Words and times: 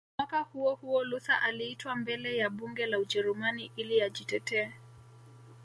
Mwaka 0.19 0.41
huohuo 0.41 1.03
Luther 1.03 1.39
aliitwa 1.43 1.95
mbele 1.95 2.37
ya 2.37 2.49
Bunge 2.49 2.85
la 2.85 2.99
Ujerumani 2.99 3.71
ili 3.75 4.01
ajitetee 4.01 4.71